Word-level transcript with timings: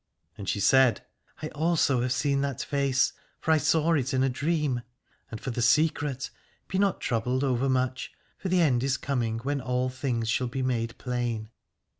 And 0.35 0.49
she 0.49 0.59
said: 0.59 1.05
I 1.43 1.49
also 1.49 2.01
have 2.01 2.11
seen 2.11 2.41
that 2.41 2.63
face, 2.63 3.13
for 3.39 3.51
I 3.51 3.59
saw 3.59 3.93
it 3.93 4.15
in 4.15 4.23
a 4.23 4.29
dream. 4.29 4.81
And 5.29 5.39
for 5.39 5.51
the 5.51 5.61
secret, 5.61 6.31
be 6.67 6.79
not 6.79 6.99
troubled 7.01 7.43
over 7.43 7.69
much, 7.69 8.11
for 8.39 8.49
the 8.49 8.61
end 8.61 8.81
is 8.81 8.97
coming 8.97 9.37
when 9.43 9.61
all 9.61 9.89
things 9.89 10.27
shall 10.27 10.47
be 10.47 10.63
made 10.63 10.97
plain. 10.97 11.51